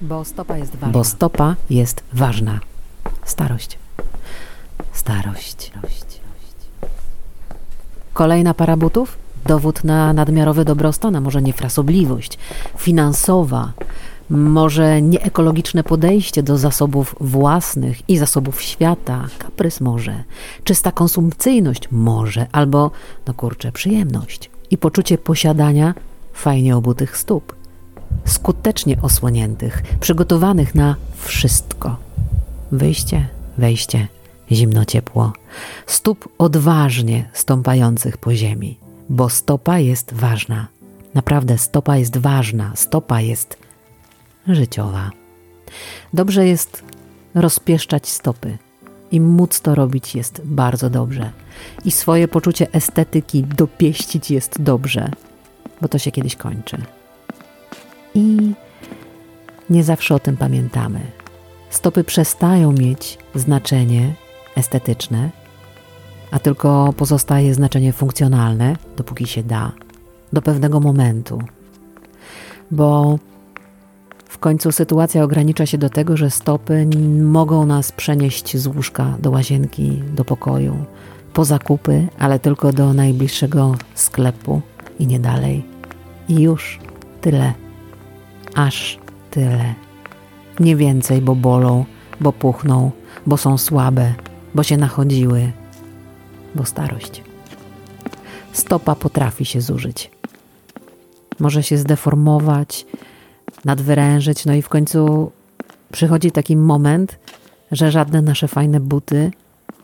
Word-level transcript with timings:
Bo 0.00 0.24
stopa 0.24 0.56
jest 0.56 0.76
ważna. 0.76 0.92
Bo 0.92 1.04
stopa 1.04 1.56
jest 1.70 2.02
ważna. 2.12 2.60
Starość. 3.24 3.78
Starość. 4.92 5.72
Kolejna 8.12 8.54
para 8.54 8.76
butów? 8.76 9.18
Dowód 9.46 9.84
na 9.84 10.12
nadmiarowy 10.12 10.64
dobrostan, 10.64 11.16
a 11.16 11.20
może 11.20 11.42
niefrasobliwość 11.42 12.38
finansowa, 12.78 13.72
może 14.30 15.02
nieekologiczne 15.02 15.84
podejście 15.84 16.42
do 16.42 16.58
zasobów 16.58 17.16
własnych 17.20 18.08
i 18.08 18.18
zasobów 18.18 18.62
świata, 18.62 19.26
kaprys 19.38 19.80
może, 19.80 20.24
czysta 20.64 20.92
konsumpcyjność 20.92 21.88
może, 21.90 22.46
albo, 22.52 22.90
no 23.26 23.34
kurczę, 23.34 23.72
przyjemność 23.72 24.50
i 24.70 24.78
poczucie 24.78 25.18
posiadania 25.18 25.94
fajnie 26.32 26.76
obutych 26.76 27.16
stóp, 27.16 27.59
skutecznie 28.24 28.96
osłoniętych, 29.02 29.82
przygotowanych 30.00 30.74
na 30.74 30.96
wszystko. 31.14 31.96
Wyjście, 32.72 33.28
wejście, 33.58 34.08
zimno, 34.52 34.84
ciepło, 34.84 35.32
stóp 35.86 36.28
odważnie 36.38 37.30
stąpających 37.32 38.18
po 38.18 38.34
ziemi, 38.34 38.78
bo 39.08 39.28
stopa 39.28 39.78
jest 39.78 40.12
ważna. 40.12 40.66
Naprawdę 41.14 41.58
stopa 41.58 41.96
jest 41.96 42.16
ważna, 42.16 42.72
stopa 42.74 43.20
jest 43.20 43.56
życiowa. 44.46 45.10
Dobrze 46.14 46.46
jest 46.46 46.82
rozpieszczać 47.34 48.08
stopy 48.08 48.58
i 49.10 49.20
móc 49.20 49.60
to 49.60 49.74
robić 49.74 50.14
jest 50.14 50.40
bardzo 50.44 50.90
dobrze. 50.90 51.30
I 51.84 51.90
swoje 51.90 52.28
poczucie 52.28 52.72
estetyki 52.72 53.44
dopieścić 53.44 54.30
jest 54.30 54.62
dobrze, 54.62 55.10
bo 55.80 55.88
to 55.88 55.98
się 55.98 56.10
kiedyś 56.10 56.36
kończy. 56.36 56.82
I 58.14 58.52
nie 59.70 59.84
zawsze 59.84 60.14
o 60.14 60.18
tym 60.18 60.36
pamiętamy. 60.36 61.00
Stopy 61.70 62.04
przestają 62.04 62.72
mieć 62.72 63.18
znaczenie 63.34 64.14
estetyczne, 64.56 65.30
a 66.30 66.38
tylko 66.38 66.94
pozostaje 66.96 67.54
znaczenie 67.54 67.92
funkcjonalne, 67.92 68.76
dopóki 68.96 69.26
się 69.26 69.42
da, 69.42 69.72
do 70.32 70.42
pewnego 70.42 70.80
momentu. 70.80 71.42
Bo 72.70 73.18
w 74.28 74.38
końcu 74.38 74.72
sytuacja 74.72 75.24
ogranicza 75.24 75.66
się 75.66 75.78
do 75.78 75.90
tego, 75.90 76.16
że 76.16 76.30
stopy 76.30 76.86
mogą 77.22 77.66
nas 77.66 77.92
przenieść 77.92 78.56
z 78.56 78.66
łóżka 78.66 79.16
do 79.18 79.30
łazienki, 79.30 80.02
do 80.14 80.24
pokoju, 80.24 80.84
po 81.32 81.44
zakupy, 81.44 82.06
ale 82.18 82.38
tylko 82.38 82.72
do 82.72 82.94
najbliższego 82.94 83.74
sklepu 83.94 84.60
i 84.98 85.06
nie 85.06 85.20
dalej. 85.20 85.64
I 86.28 86.40
już 86.40 86.78
tyle, 87.20 87.52
aż 88.54 88.98
tyle. 89.30 89.74
Nie 90.60 90.76
więcej, 90.76 91.22
bo 91.22 91.34
bolą, 91.34 91.84
bo 92.20 92.32
puchną, 92.32 92.90
bo 93.26 93.36
są 93.36 93.58
słabe, 93.58 94.14
bo 94.54 94.62
się 94.62 94.76
nachodziły, 94.76 95.52
bo 96.54 96.64
starość. 96.64 97.22
Stopa 98.52 98.94
potrafi 98.94 99.44
się 99.44 99.60
zużyć. 99.60 100.10
Może 101.40 101.62
się 101.62 101.78
zdeformować, 101.78 102.86
nadwyrężyć, 103.64 104.46
no 104.46 104.54
i 104.54 104.62
w 104.62 104.68
końcu 104.68 105.32
przychodzi 105.92 106.32
taki 106.32 106.56
moment, 106.56 107.18
że 107.72 107.90
żadne 107.90 108.22
nasze 108.22 108.48
fajne 108.48 108.80
buty 108.80 109.30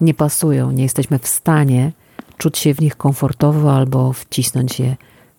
nie 0.01 0.15
pasują, 0.15 0.71
nie 0.71 0.83
jesteśmy 0.83 1.19
w 1.19 1.29
stanie 1.29 1.93
czuć 2.39 2.59
się 2.59 2.75
w 2.75 2.81
nich 2.81 2.97
komfortowo 2.97 3.77
albo 3.77 4.13
wcisnąć 4.13 4.81
je 4.81 4.97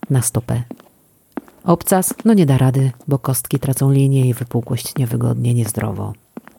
na 0.09 0.21
stopę. 0.21 0.63
Obcas, 1.67 2.13
no 2.25 2.33
nie 2.33 2.45
da 2.45 2.57
rady, 2.57 2.91
bo 3.07 3.19
kostki 3.19 3.59
tracą 3.59 3.91
linię 3.91 4.29
i 4.29 4.33
wypukłość 4.33 4.95
niewygodnie, 4.97 5.53
niezdrowo. 5.53 6.13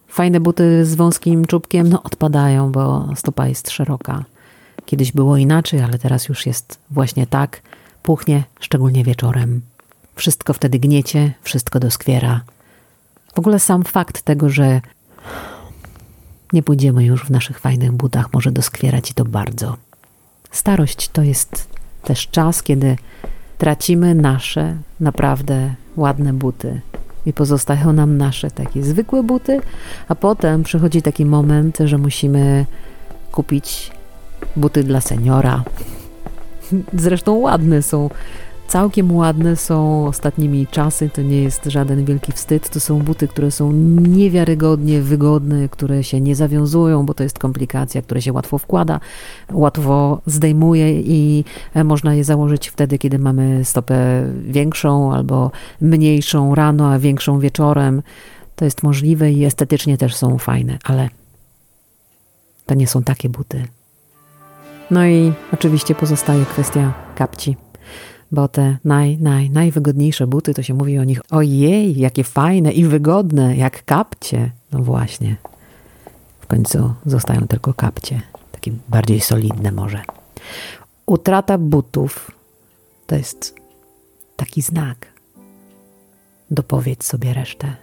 Fajne 0.08 0.40
buty 0.40 0.84
z 0.84 0.94
wąskim 0.94 1.44
czubkiem, 1.44 1.88
no 1.88 2.02
odpadają, 2.02 2.72
bo 2.72 3.08
stopa 3.16 3.48
jest 3.48 3.70
szeroka. 3.70 4.24
Kiedyś 4.86 5.12
było 5.12 5.36
inaczej, 5.36 5.80
ale 5.80 5.98
teraz 5.98 6.28
już 6.28 6.46
jest 6.46 6.78
właśnie 6.90 7.26
tak. 7.26 7.62
Puchnie, 8.02 8.44
szczególnie 8.60 9.04
wieczorem. 9.04 9.60
Wszystko 10.14 10.52
wtedy 10.52 10.78
gniecie, 10.78 11.32
wszystko 11.42 11.80
doskwiera. 11.80 12.40
W 13.34 13.38
ogóle 13.38 13.58
sam 13.58 13.84
fakt 13.84 14.22
tego, 14.22 14.48
że 14.48 14.80
nie 16.52 16.62
pójdziemy 16.62 17.04
już 17.04 17.24
w 17.24 17.30
naszych 17.30 17.60
fajnych 17.60 17.92
butach, 17.92 18.32
może 18.32 18.52
doskwierać 18.52 19.10
i 19.10 19.14
to 19.14 19.24
bardzo. 19.24 19.76
Starość 20.50 21.08
to 21.08 21.22
jest 21.22 21.68
też 22.02 22.28
czas, 22.28 22.62
kiedy 22.62 22.96
tracimy 23.58 24.14
nasze 24.14 24.76
naprawdę 25.00 25.74
ładne 25.96 26.32
buty 26.32 26.80
i 27.26 27.32
pozostają 27.32 27.92
nam 27.92 28.16
nasze 28.16 28.50
takie 28.50 28.82
zwykłe 28.82 29.22
buty, 29.22 29.60
a 30.08 30.14
potem 30.14 30.62
przychodzi 30.62 31.02
taki 31.02 31.24
moment, 31.24 31.78
że 31.84 31.98
musimy 31.98 32.66
kupić 33.32 33.90
buty 34.56 34.84
dla 34.84 35.00
seniora. 35.00 35.62
Zresztą 36.94 37.34
ładne 37.34 37.82
są 37.82 38.10
całkiem 38.68 39.16
ładne 39.16 39.56
są 39.56 40.06
ostatnimi 40.06 40.66
czasy. 40.66 41.10
To 41.10 41.22
nie 41.22 41.42
jest 41.42 41.64
żaden 41.64 42.04
wielki 42.04 42.32
wstyd. 42.32 42.68
To 42.68 42.80
są 42.80 42.98
buty, 42.98 43.28
które 43.28 43.50
są 43.50 43.72
niewiarygodnie 44.02 45.02
wygodne, 45.02 45.68
które 45.68 46.04
się 46.04 46.20
nie 46.20 46.36
zawiązują, 46.36 47.06
bo 47.06 47.14
to 47.14 47.22
jest 47.22 47.38
komplikacja, 47.38 48.02
które 48.02 48.22
się 48.22 48.32
łatwo 48.32 48.58
wkłada, 48.58 49.00
łatwo 49.52 50.20
zdejmuje 50.26 51.00
i 51.00 51.44
e, 51.74 51.84
można 51.84 52.14
je 52.14 52.24
założyć 52.24 52.68
wtedy, 52.68 52.98
kiedy 52.98 53.18
mamy 53.18 53.64
stopę 53.64 54.24
większą 54.42 55.12
albo 55.12 55.50
mniejszą 55.80 56.54
rano, 56.54 56.92
a 56.92 56.98
większą 56.98 57.38
wieczorem. 57.38 58.02
To 58.56 58.64
jest 58.64 58.82
możliwe 58.82 59.32
i 59.32 59.44
estetycznie 59.44 59.98
też 59.98 60.16
są 60.16 60.38
fajne, 60.38 60.78
ale 60.84 61.08
to 62.66 62.74
nie 62.74 62.86
są 62.86 63.02
takie 63.02 63.28
buty. 63.28 63.64
No 64.90 65.06
i 65.06 65.32
oczywiście 65.52 65.94
pozostaje 65.94 66.44
kwestia 66.44 66.92
kapci 67.14 67.67
bo 68.32 68.48
te 68.48 68.76
naj, 68.84 69.18
naj, 69.18 69.50
najwygodniejsze 69.50 70.26
buty, 70.26 70.54
to 70.54 70.62
się 70.62 70.74
mówi 70.74 70.98
o 70.98 71.04
nich, 71.04 71.20
ojej, 71.30 71.98
jakie 71.98 72.24
fajne 72.24 72.72
i 72.72 72.84
wygodne, 72.84 73.56
jak 73.56 73.84
kapcie. 73.84 74.50
No 74.72 74.78
właśnie. 74.78 75.36
W 76.40 76.46
końcu 76.46 76.94
zostają 77.06 77.48
tylko 77.48 77.74
kapcie, 77.74 78.22
takie 78.52 78.72
bardziej 78.88 79.20
solidne 79.20 79.72
może. 79.72 80.02
Utrata 81.06 81.58
butów 81.58 82.30
to 83.06 83.14
jest 83.14 83.54
taki 84.36 84.62
znak. 84.62 85.06
Dopowiedz 86.50 87.06
sobie 87.06 87.34
resztę. 87.34 87.76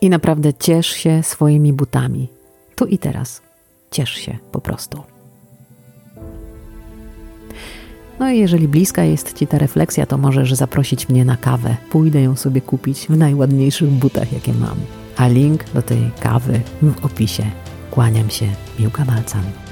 I 0.00 0.10
naprawdę 0.10 0.54
ciesz 0.54 0.86
się 0.86 1.22
swoimi 1.22 1.72
butami. 1.72 2.28
Tu 2.76 2.84
i 2.84 2.98
teraz. 2.98 3.42
Ciesz 3.90 4.10
się 4.10 4.38
po 4.52 4.60
prostu. 4.60 5.02
No 8.18 8.30
i 8.30 8.38
jeżeli 8.38 8.68
bliska 8.68 9.04
jest 9.04 9.34
Ci 9.34 9.46
ta 9.46 9.58
refleksja, 9.58 10.06
to 10.06 10.18
możesz 10.18 10.54
zaprosić 10.54 11.08
mnie 11.08 11.24
na 11.24 11.36
kawę. 11.36 11.76
Pójdę 11.90 12.22
ją 12.22 12.36
sobie 12.36 12.60
kupić 12.60 13.06
w 13.06 13.16
najładniejszych 13.16 13.90
butach, 13.90 14.32
jakie 14.32 14.52
mam. 14.52 14.78
A 15.16 15.28
link 15.28 15.64
do 15.74 15.82
tej 15.82 16.10
kawy 16.20 16.60
w 16.82 17.04
opisie. 17.04 17.42
Kłaniam 17.90 18.30
się, 18.30 18.46
Miłka 18.78 19.04
Malcan. 19.04 19.67